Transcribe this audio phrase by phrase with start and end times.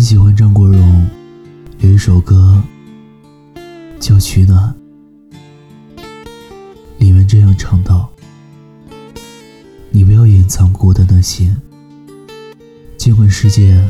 [0.00, 1.06] 很喜欢张国荣
[1.80, 2.64] 有一首歌
[4.00, 4.74] 叫《取暖》，
[6.96, 8.10] 里面这样唱道
[9.92, 11.54] ：“你不要隐藏孤单的心，
[12.96, 13.86] 尽管世界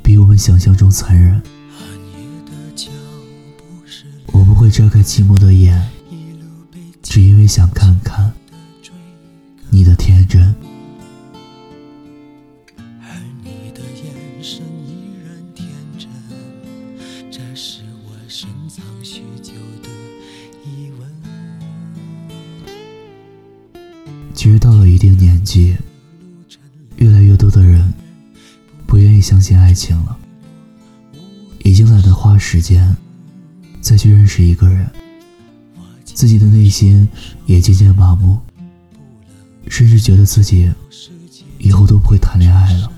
[0.00, 1.42] 比我们想象中残忍，
[4.26, 5.84] 我不会睁开寂寞的眼，
[7.02, 8.32] 只因为想看看
[9.70, 10.54] 你的天真。”
[24.34, 25.76] 其实到了一定年纪，
[26.96, 27.92] 越来越多的人
[28.86, 30.16] 不愿意相信爱情了，
[31.64, 32.96] 已经懒得花时间
[33.80, 34.88] 再去认识一个人，
[36.04, 37.06] 自己的内心
[37.46, 38.38] 也渐渐麻木，
[39.66, 40.72] 甚至觉得自己
[41.58, 42.92] 以后都不会谈恋爱了。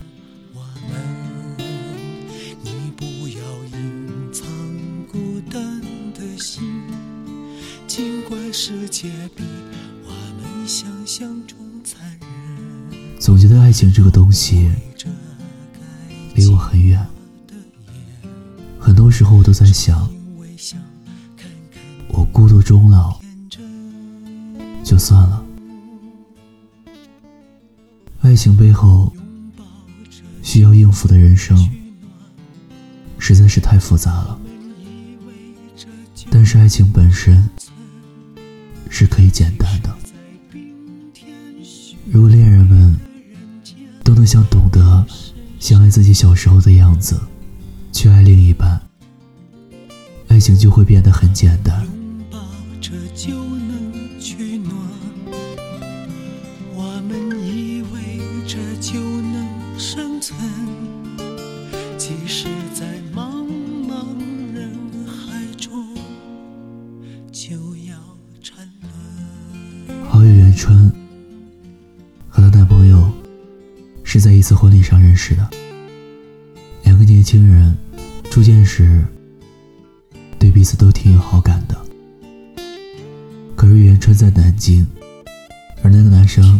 [13.18, 14.70] 总觉得爱情这个东西
[16.34, 17.06] 离我很远，
[18.78, 20.06] 很多时候我都在想，
[22.08, 23.18] 我孤独终老
[24.84, 25.44] 就算了。
[28.20, 29.10] 爱情背后
[30.42, 31.56] 需要应付的人生
[33.18, 34.38] 实在是太复杂了，
[36.30, 37.48] 但是爱情本身
[38.90, 39.96] 是可以简单的。
[42.12, 42.98] 如果恋人们
[44.04, 45.06] 都能像懂得
[45.58, 47.18] 相爱自己小时候的样子
[47.92, 48.78] 去爱另一半，
[50.28, 51.86] 爱情就会变得很简单。
[56.74, 57.30] 我们
[74.40, 75.46] 一次婚礼上认识的，
[76.84, 77.76] 两个年轻人
[78.30, 79.04] 初见时
[80.38, 81.78] 对彼此都挺有好感的。
[83.54, 84.86] 可是元春在南京，
[85.82, 86.58] 而那个男生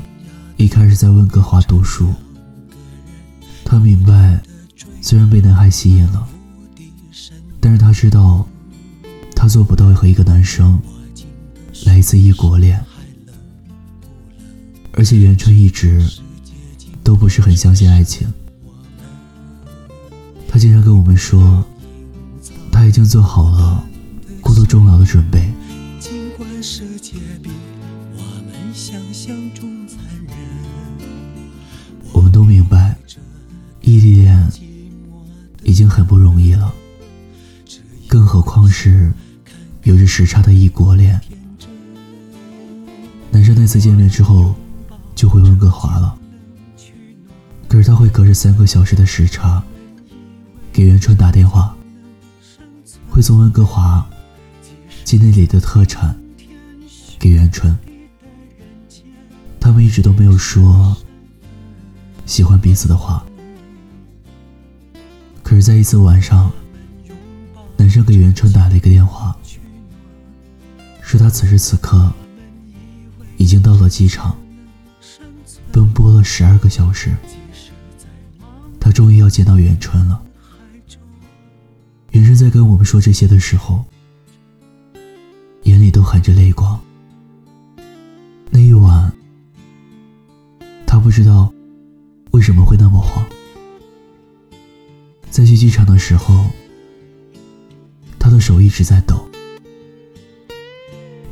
[0.59, 2.13] 一开始在温哥华读书。
[3.65, 4.39] 他明白，
[5.01, 6.29] 虽然被男孩吸引了，
[7.61, 8.47] 但是他知道，
[9.35, 10.79] 他做不到和一个男生
[11.87, 12.79] 来一次异国恋，
[14.93, 16.07] 而且元春一直。
[17.11, 18.33] 都不是很相信爱情。
[20.47, 21.65] 他经常跟我们说，
[22.71, 23.85] 他已经做好了
[24.41, 25.53] 孤独终老的准备。
[32.13, 32.97] 我们都明白，
[33.81, 34.49] 异地恋
[35.65, 36.73] 已经很不容易了，
[38.07, 39.13] 更何况是
[39.83, 41.21] 有着时差的异国恋。
[43.33, 44.55] 男生那次见面之后，
[45.17, 46.20] 就回温哥华了。
[47.71, 49.63] 可是他会隔着三个小时的时差
[50.73, 51.73] 给袁春打电话，
[53.09, 54.05] 会从温哥华
[55.05, 56.19] 寄那里的特产
[57.17, 57.79] 给袁春。
[59.61, 60.97] 他们一直都没有说
[62.27, 63.25] 喜欢彼此的话。
[65.45, 66.51] 可是，在一次晚上，
[67.77, 69.37] 男生给袁春打了一个电话，
[71.01, 72.13] 说他此时此刻
[73.37, 74.37] 已经到了机场，
[75.73, 77.11] 奔波了十二个小时。
[78.79, 80.21] 他终于要见到元春了。
[82.13, 83.85] 元春在跟我们说这些的时候，
[85.65, 86.81] 眼里都含着泪光。
[88.51, 89.13] 那一晚，
[90.87, 91.53] 他不知道
[92.33, 93.25] 为什么会那么慌。
[95.31, 96.45] 在去机场的时候，
[98.19, 99.29] 他的手一直在抖。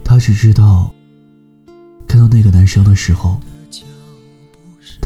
[0.05, 0.95] 他只知道，
[2.07, 3.41] 看到那个男生的时候，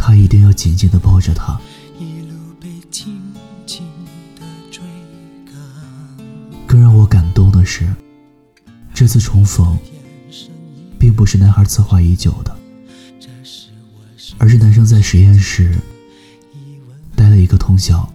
[0.05, 1.57] 他一定要紧紧的抱着他。
[6.67, 7.87] 更让我感动的是，
[8.93, 9.79] 这次重逢
[10.99, 12.57] 并不是男孩策划已久的，
[14.39, 15.79] 而是男生在实验室
[17.15, 18.13] 待了一个通宵，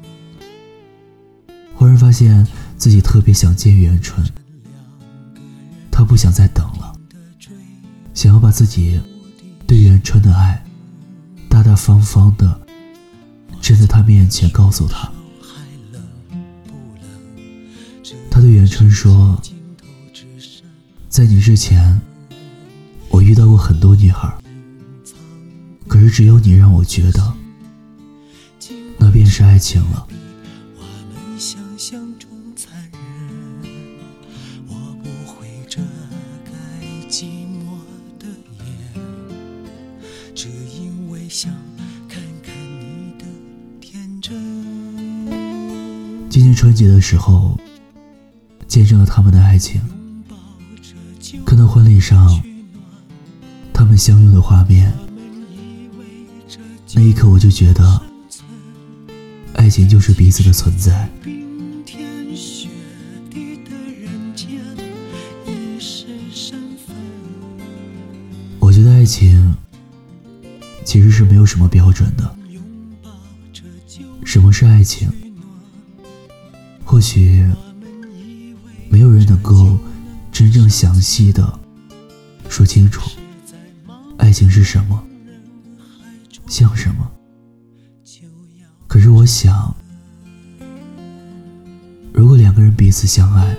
[1.74, 2.46] 忽然发现
[2.78, 4.22] 自己特别想见元春，
[5.90, 6.94] 他不想再等了，
[8.14, 9.00] 想要把自己
[9.66, 10.62] 对元春的爱
[11.58, 12.62] 大大方方的
[13.60, 15.12] 站在他面前告诉他。
[18.30, 19.42] 他对元春说
[21.10, 22.00] ：“在你之前，
[23.10, 24.32] 我遇到过很多女孩，
[25.88, 27.34] 可是只有你让我觉得，
[29.00, 30.08] 那便是爱情了。
[46.48, 47.60] 年春节的时候，
[48.70, 49.82] 见证了他们的爱情。
[51.46, 52.42] 看到婚礼上
[53.74, 54.94] 他们相拥的画面，
[56.96, 58.02] 那一刻我就觉得，
[59.56, 61.10] 爱情就是彼此的存在。
[68.58, 69.54] 我觉得爱情
[70.86, 72.38] 其实是没有什么标准的。
[74.24, 75.12] 什么是爱情？
[76.98, 77.46] 或许
[78.90, 79.78] 没有人能够
[80.32, 81.60] 真正详细的
[82.50, 83.08] 说清楚，
[84.18, 85.00] 爱情是什么，
[86.48, 87.08] 像什么。
[88.88, 89.76] 可是我想，
[92.12, 93.56] 如果两个人彼此相爱，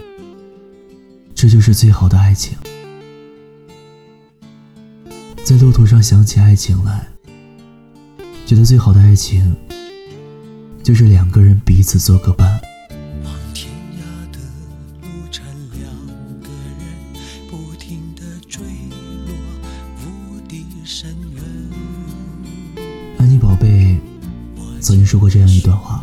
[1.33, 2.59] 这就是最好的爱情。
[5.45, 7.07] 在路途上想起爱情来，
[8.45, 9.55] 觉得最好的爱情，
[10.83, 12.61] 就是两个人彼此做个伴。
[23.19, 23.99] 安妮宝贝
[24.81, 26.03] 曾经说过这样一段话：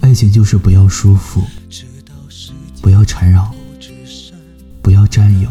[0.00, 1.42] 爱情就是不要束缚，
[2.80, 3.54] 不要缠绕，
[4.82, 5.50] 不要占有，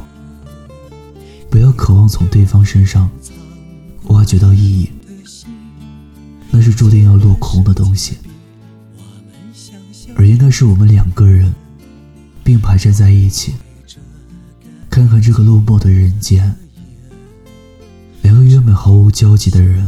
[1.49, 3.09] 不要渴望从对方身上
[4.05, 4.89] 挖掘到意义，
[6.49, 8.17] 那是注定要落空的东西。
[10.17, 11.53] 而应该是我们两个人
[12.43, 13.53] 并排站在一起，
[14.89, 16.55] 看看这个落寞的人间。
[18.21, 19.87] 两个原本毫无交集的人，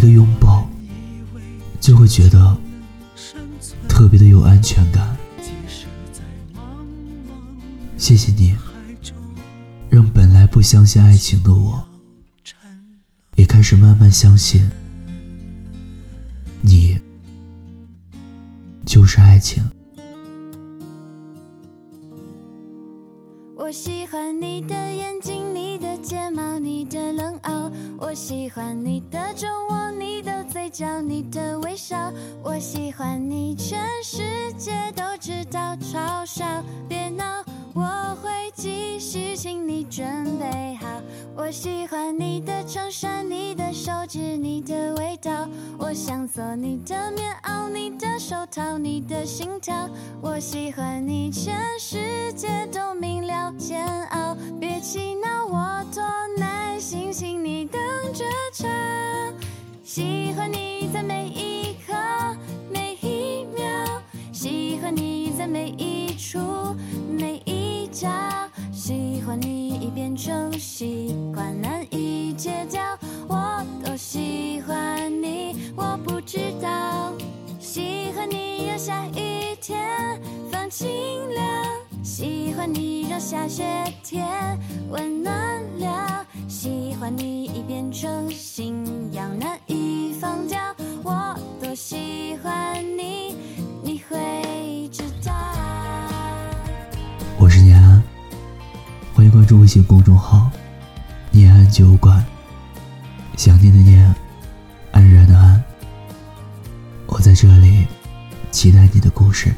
[0.00, 0.66] 个拥抱
[1.78, 2.56] 就会觉得
[3.88, 5.16] 特别的有安全感。
[7.98, 8.56] 谢谢你，
[9.90, 11.86] 让本来不相信爱情的我，
[13.36, 14.68] 也开始慢慢相信，
[16.62, 16.98] 你
[18.86, 19.62] 就是爱情。
[23.54, 27.39] 我喜欢你的眼睛，你的睫毛，你的冷。
[27.98, 32.12] 我喜欢你的酒窝，你的嘴角，你的微笑。
[32.42, 36.44] 我喜欢你，全世界都知道，嘲笑，
[36.88, 37.24] 别闹。
[37.72, 40.04] 我会继续，请你准
[40.38, 40.86] 备好。
[41.36, 45.48] 我喜欢你的衬衫，你的手指，你的味道。
[45.78, 49.88] 我想做你的棉袄，你的手套，你的心跳。
[50.20, 54.36] 我喜欢你，全世界都明了，煎熬。
[54.58, 56.00] 别气恼，我多
[56.38, 57.80] 耐心，请你等
[58.12, 58.68] 着瞧。
[59.82, 61.49] 喜欢你在每一
[82.60, 83.64] 欢你让下雪
[84.04, 84.28] 天
[84.90, 85.32] 温暖
[85.78, 86.26] 了。
[86.46, 90.58] 喜欢你已变成信仰，难以放掉。
[91.02, 93.34] 我多喜欢你，
[93.82, 95.32] 你会知道。
[97.38, 98.02] 我是念安，
[99.14, 100.50] 欢迎关注微信公众号
[101.32, 102.22] “念安酒馆”，
[103.38, 104.14] 想念的念，
[104.92, 105.64] 安然的安。
[107.06, 107.86] 我在这里，
[108.50, 109.50] 期待你的故事。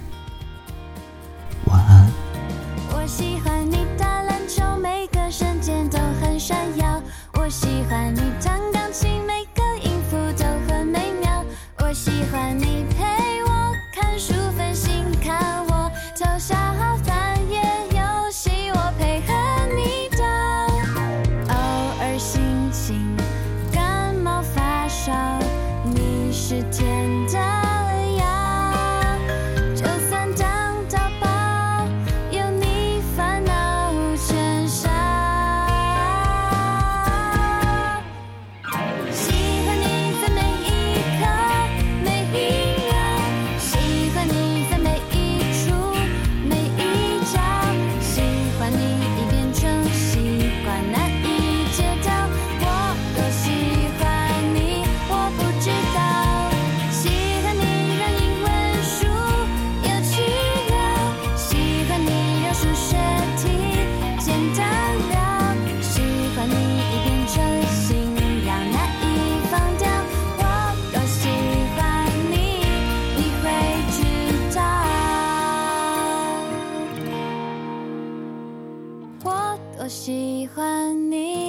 [79.83, 81.42] 我喜欢你，